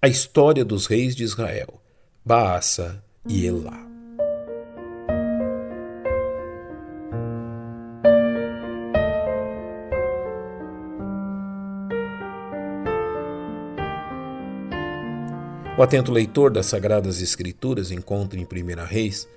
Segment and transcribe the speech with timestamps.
[0.00, 1.82] A história dos reis de Israel,
[2.24, 3.84] Baasa e Elá.
[15.76, 19.28] O atento leitor das Sagradas Escrituras encontra em 1 Reis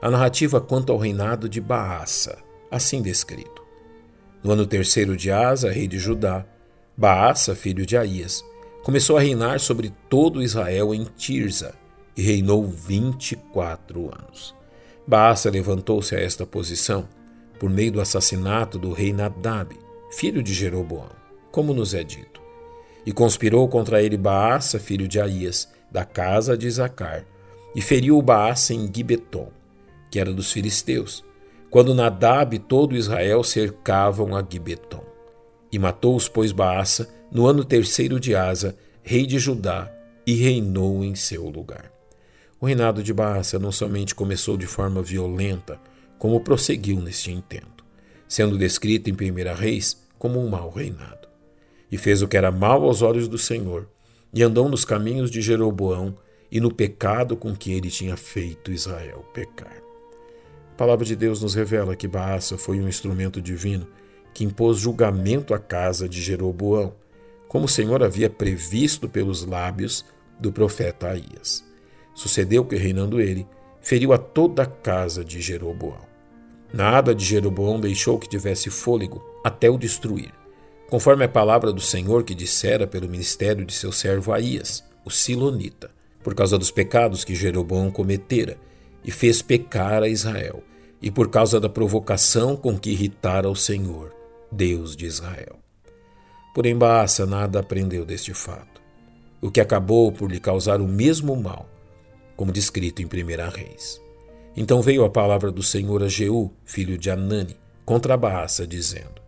[0.00, 2.38] a narrativa quanto ao reinado de Baasa,
[2.70, 3.62] assim descrito.
[4.42, 6.46] No ano terceiro de Asa, rei de Judá,
[6.96, 8.42] Baasa, filho de Aías,
[8.86, 11.74] começou a reinar sobre todo Israel em Tirza
[12.16, 14.54] e reinou 24 anos.
[15.04, 17.08] Baasa levantou-se a esta posição
[17.58, 19.76] por meio do assassinato do rei Nadab,
[20.12, 21.10] filho de Jeroboão,
[21.50, 22.40] como nos é dito.
[23.04, 27.26] E conspirou contra ele Baasa, filho de Aías, da casa de Zacar,
[27.74, 29.50] e feriu Baasa em Gibeton,
[30.08, 31.24] que era dos filisteus,
[31.70, 35.02] quando Nadab e todo Israel cercavam a Gibeton.
[35.72, 38.76] E matou-os, pois, Baasa, no ano terceiro de Asa,
[39.08, 39.88] rei de Judá,
[40.26, 41.92] e reinou em seu lugar.
[42.60, 45.80] O reinado de Baasa não somente começou de forma violenta,
[46.18, 47.84] como prosseguiu neste intento,
[48.26, 51.28] sendo descrito em 1 Reis como um mau reinado.
[51.88, 53.88] E fez o que era mal aos olhos do Senhor,
[54.34, 56.16] e andou nos caminhos de Jeroboão
[56.50, 59.80] e no pecado com que ele tinha feito Israel pecar.
[60.72, 63.86] A palavra de Deus nos revela que Baasa foi um instrumento divino
[64.34, 66.92] que impôs julgamento à casa de Jeroboão,
[67.48, 70.04] como o Senhor havia previsto pelos lábios
[70.38, 71.64] do profeta Aías.
[72.14, 73.46] Sucedeu que, reinando ele,
[73.80, 76.06] feriu a toda a casa de Jeroboão.
[76.72, 80.32] Nada de Jeroboão deixou que tivesse fôlego até o destruir,
[80.90, 85.90] conforme a palavra do Senhor que dissera pelo ministério de seu servo Aías, o Silonita,
[86.22, 88.58] por causa dos pecados que Jeroboão cometera
[89.04, 90.64] e fez pecar a Israel,
[91.00, 94.12] e por causa da provocação com que irritara o Senhor,
[94.50, 95.65] Deus de Israel.
[96.56, 98.80] Porém, Baasa nada aprendeu deste fato,
[99.42, 101.68] o que acabou por lhe causar o mesmo mal,
[102.34, 104.00] como descrito em 1 Reis.
[104.56, 109.20] Então veio a palavra do Senhor a Jeú, filho de Anani, contra Baasa, dizendo: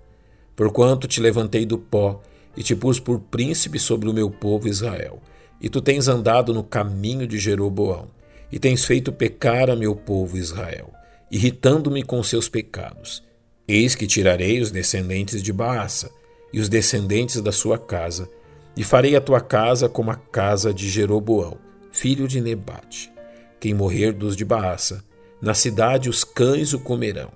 [0.57, 2.23] Porquanto te levantei do pó
[2.57, 5.21] e te pus por príncipe sobre o meu povo Israel,
[5.61, 8.09] e tu tens andado no caminho de Jeroboão,
[8.51, 10.91] e tens feito pecar a meu povo Israel,
[11.31, 13.23] irritando-me com seus pecados.
[13.69, 16.17] Eis que tirarei os descendentes de Baasa
[16.53, 18.31] e os descendentes da sua casa,
[18.77, 21.59] e farei a tua casa como a casa de Jeroboão,
[21.91, 23.13] filho de Nebate.
[23.61, 25.05] Quem morrer dos de Baasa,
[25.43, 27.33] na cidade os cães o comerão,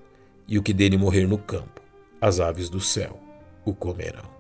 [0.47, 1.81] e o que dele morrer no campo,
[2.21, 3.19] as aves do céu
[3.65, 4.31] o comerão.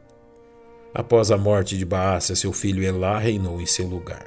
[0.95, 4.27] Após a morte de Baasa, seu filho Elá reinou em seu lugar.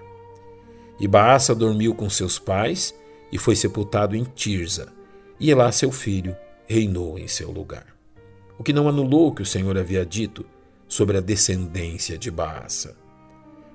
[1.00, 2.94] E Baasa dormiu com seus pais
[3.32, 4.92] e foi sepultado em Tirza,
[5.40, 6.36] e Elá, seu filho,
[6.66, 7.95] reinou em seu lugar.
[8.58, 10.46] O que não anulou o que o Senhor havia dito
[10.88, 12.96] sobre a descendência de Baasa.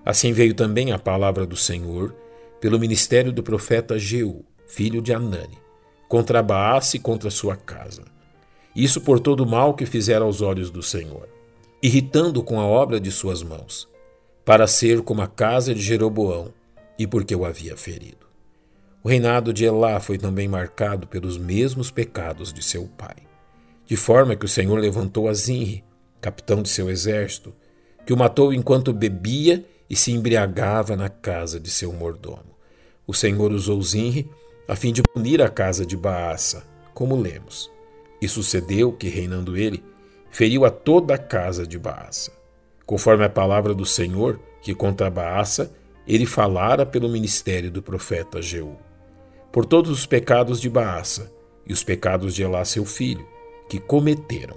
[0.04, 2.14] Assim veio também a palavra do Senhor
[2.60, 5.58] pelo ministério do profeta Jeú, filho de Anani,
[6.08, 8.04] contra Baasa e contra sua casa.
[8.74, 11.28] Isso por todo o mal que fizera aos olhos do Senhor,
[11.82, 13.88] irritando com a obra de suas mãos,
[14.44, 16.52] para ser como a casa de Jeroboão,
[16.98, 18.26] e porque o havia ferido.
[19.02, 23.16] O reinado de Elá foi também marcado pelos mesmos pecados de seu pai,
[23.90, 25.82] de forma que o Senhor levantou a Zinri,
[26.20, 27.52] capitão de seu exército,
[28.06, 32.56] que o matou enquanto bebia e se embriagava na casa de seu mordomo.
[33.04, 34.30] O Senhor usou Zinri
[34.68, 36.62] a fim de punir a casa de Baasa,
[36.94, 37.68] como lemos.
[38.22, 39.82] E sucedeu que, reinando ele,
[40.30, 42.30] feriu a toda a casa de Baasa,
[42.86, 45.74] conforme a palavra do Senhor, que contra Baasa
[46.06, 48.76] ele falara pelo ministério do profeta Jeú.
[49.50, 51.32] Por todos os pecados de Baasa
[51.66, 53.26] e os pecados de Elá seu filho,
[53.70, 54.56] que cometeram,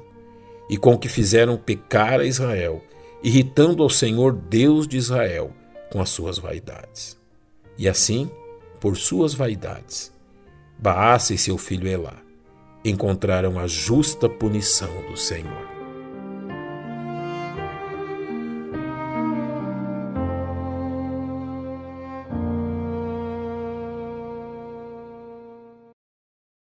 [0.68, 2.84] e com que fizeram pecar a Israel,
[3.24, 5.54] irritando ao Senhor Deus de Israel
[5.92, 7.16] com as suas vaidades.
[7.78, 8.30] E assim,
[8.82, 10.12] por suas vaidades,
[10.80, 12.18] Baasa e seu filho Elá
[12.84, 15.73] encontraram a justa punição do Senhor.